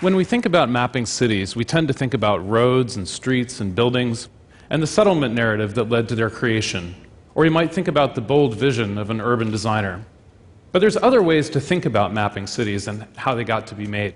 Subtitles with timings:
[0.00, 3.74] When we think about mapping cities, we tend to think about roads and streets and
[3.74, 4.30] buildings
[4.70, 6.94] and the settlement narrative that led to their creation.
[7.34, 10.02] Or you might think about the bold vision of an urban designer.
[10.72, 13.86] But there's other ways to think about mapping cities and how they got to be
[13.86, 14.14] made.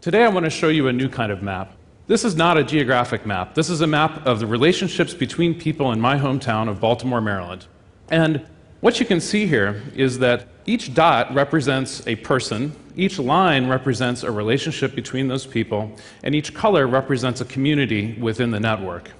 [0.00, 1.76] Today I want to show you a new kind of map.
[2.08, 3.54] This is not a geographic map.
[3.54, 7.66] This is a map of the relationships between people in my hometown of Baltimore, Maryland.
[8.08, 8.44] And
[8.80, 14.22] what you can see here is that each dot represents a person, each line represents
[14.22, 19.10] a relationship between those people, and each color represents a community within the network.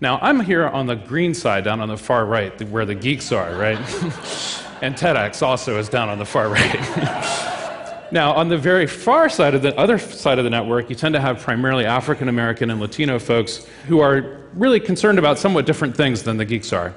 [0.00, 3.32] Now, I'm here on the green side, down on the far right, where the geeks
[3.32, 3.78] are, right?
[4.82, 8.08] and TEDx also is down on the far right.
[8.12, 11.14] now, on the very far side of the other side of the network, you tend
[11.14, 15.96] to have primarily African American and Latino folks who are really concerned about somewhat different
[15.96, 16.94] things than the geeks are.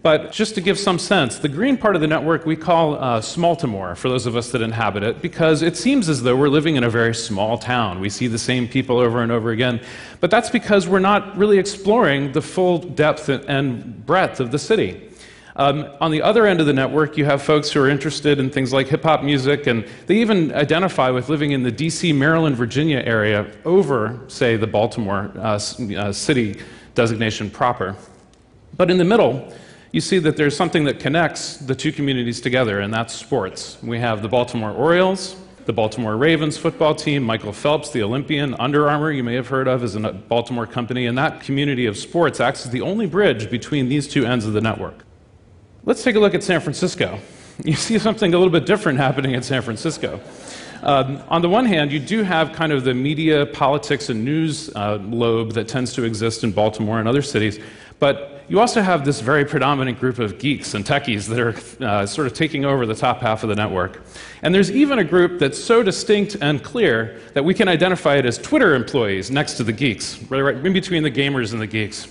[0.00, 3.20] But just to give some sense, the green part of the network we call uh,
[3.20, 6.76] Smaltimore for those of us that inhabit it, because it seems as though we're living
[6.76, 7.98] in a very small town.
[7.98, 9.80] We see the same people over and over again.
[10.20, 15.10] But that's because we're not really exploring the full depth and breadth of the city.
[15.56, 18.48] Um, on the other end of the network, you have folks who are interested in
[18.48, 22.54] things like hip hop music, and they even identify with living in the DC, Maryland,
[22.54, 25.58] Virginia area over, say, the Baltimore uh,
[25.96, 26.60] uh, city
[26.94, 27.96] designation proper.
[28.76, 29.52] But in the middle,
[29.92, 33.78] you see that there's something that connects the two communities together, and that's sports.
[33.82, 38.88] We have the Baltimore Orioles, the Baltimore Ravens football team, Michael Phelps, the Olympian, Under
[38.88, 42.40] Armour, you may have heard of, is a Baltimore company, and that community of sports
[42.40, 45.04] acts as the only bridge between these two ends of the network.
[45.84, 47.18] Let's take a look at San Francisco.
[47.64, 50.20] You see something a little bit different happening in San Francisco.
[50.84, 54.70] Um, on the one hand, you do have kind of the media, politics, and news
[54.76, 57.58] uh, lobe that tends to exist in Baltimore and other cities,
[57.98, 62.06] but you also have this very predominant group of geeks and techies that are uh,
[62.06, 64.02] sort of taking over the top half of the network.
[64.42, 68.24] And there's even a group that's so distinct and clear that we can identify it
[68.24, 71.66] as Twitter employees next to the geeks, right, right in between the gamers and the
[71.66, 72.08] geeks,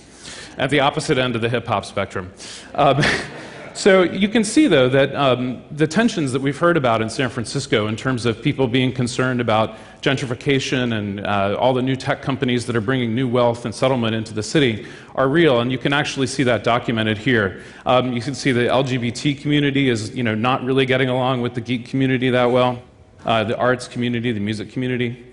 [0.58, 2.32] at the opposite end of the hip hop spectrum.
[2.74, 3.02] Um,
[3.78, 7.30] So you can see, though, that um, the tensions that we've heard about in San
[7.30, 12.20] Francisco in terms of people being concerned about gentrification and uh, all the new tech
[12.20, 14.84] companies that are bringing new wealth and settlement into the city
[15.14, 17.62] are real, and you can actually see that documented here.
[17.86, 21.54] Um, you can see the LGBT community is, you know, not really getting along with
[21.54, 22.82] the geek community that well,
[23.26, 25.24] uh, the arts community, the music community,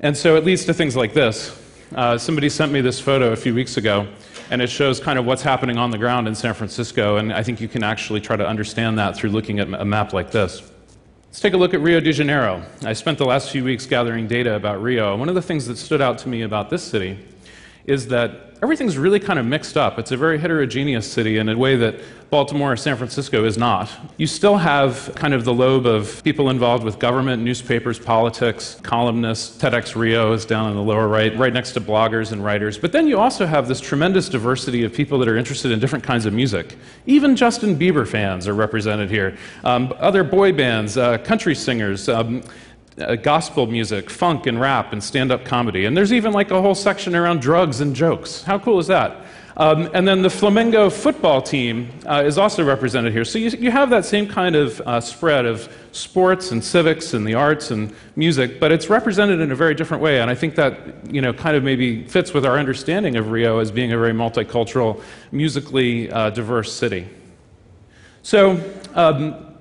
[0.00, 1.65] and so it leads to things like this.
[1.94, 4.08] Uh, somebody sent me this photo a few weeks ago
[4.50, 7.42] and it shows kind of what's happening on the ground in San Francisco, and I
[7.42, 10.62] think you can actually try to understand that through looking at a map like this.
[11.26, 12.62] Let's take a look at Rio de Janeiro.
[12.84, 15.16] I spent the last few weeks gathering data about Rio.
[15.16, 17.18] One of the things that stood out to me about this city
[17.86, 19.98] is that everything's really kind of mixed up.
[19.98, 23.88] It's a very heterogeneous city in a way that Baltimore or San Francisco is not.
[24.16, 29.56] You still have kind of the lobe of people involved with government, newspapers, politics, columnists.
[29.62, 32.78] TEDx Rio is down in the lower right, right next to bloggers and writers.
[32.78, 36.04] But then you also have this tremendous diversity of people that are interested in different
[36.04, 36.76] kinds of music.
[37.06, 39.36] Even Justin Bieber fans are represented here.
[39.62, 42.08] Um, other boy bands, uh, country singers.
[42.08, 42.42] Um,
[42.98, 45.84] uh, gospel music, funk and rap and stand up comedy.
[45.84, 48.42] And there's even like a whole section around drugs and jokes.
[48.42, 49.24] How cool is that?
[49.58, 53.24] Um, and then the Flamengo football team uh, is also represented here.
[53.24, 57.26] So you, you have that same kind of uh, spread of sports and civics and
[57.26, 60.20] the arts and music, but it's represented in a very different way.
[60.20, 63.58] And I think that you know kind of maybe fits with our understanding of Rio
[63.58, 65.02] as being a very multicultural,
[65.32, 67.08] musically uh, diverse city.
[68.22, 68.60] So
[68.94, 69.55] um,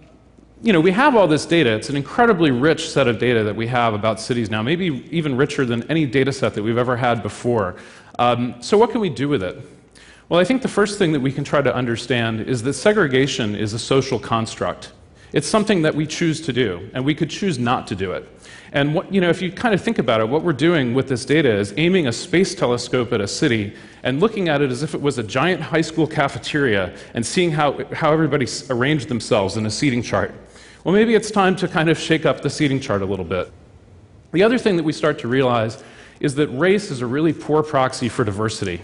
[0.65, 1.71] you know, we have all this data.
[1.75, 5.37] It's an incredibly rich set of data that we have about cities now, maybe even
[5.37, 7.75] richer than any data set that we've ever had before.
[8.17, 9.61] Um, so, what can we do with it?
[10.27, 13.53] Well, I think the first thing that we can try to understand is that segregation
[13.55, 14.91] is a social construct.
[15.35, 18.27] It's something that we choose to do, and we could choose not to do it.
[18.71, 21.07] And what, you know, if you kind of think about it, what we're doing with
[21.07, 24.81] this data is aiming a space telescope at a city and looking at it as
[24.81, 29.55] if it was a giant high school cafeteria and seeing how, how everybody arranged themselves
[29.55, 30.33] in a seating chart
[30.85, 33.51] well, maybe it's time to kind of shake up the seating chart a little bit.
[34.33, 35.83] The other thing that we start to realize
[36.19, 38.81] is that race is a really poor proxy for diversity.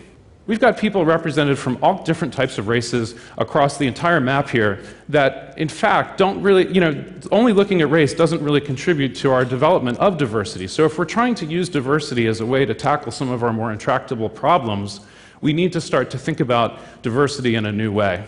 [0.51, 4.83] We've got people represented from all different types of races across the entire map here
[5.07, 9.31] that, in fact, don't really, you know, only looking at race doesn't really contribute to
[9.31, 10.67] our development of diversity.
[10.67, 13.53] So, if we're trying to use diversity as a way to tackle some of our
[13.53, 14.99] more intractable problems,
[15.39, 18.25] we need to start to think about diversity in a new way.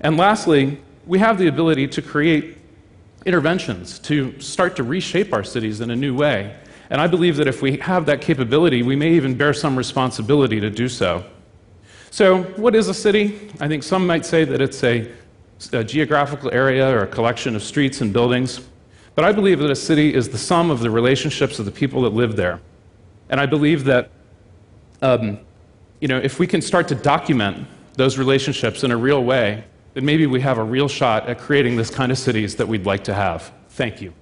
[0.00, 2.56] And lastly, we have the ability to create
[3.26, 6.56] interventions to start to reshape our cities in a new way.
[6.88, 10.58] And I believe that if we have that capability, we may even bear some responsibility
[10.60, 11.22] to do so.
[12.14, 13.50] So, what is a city?
[13.58, 15.10] I think some might say that it's a,
[15.72, 18.60] a geographical area or a collection of streets and buildings.
[19.16, 22.02] But I believe that a city is the sum of the relationships of the people
[22.02, 22.60] that live there.
[23.30, 24.12] And I believe that
[25.02, 25.40] um,
[25.98, 29.64] you know, if we can start to document those relationships in a real way,
[29.94, 32.86] then maybe we have a real shot at creating this kind of cities that we'd
[32.86, 33.52] like to have.
[33.70, 34.14] Thank you.